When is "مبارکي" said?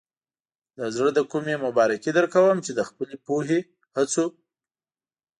1.65-2.11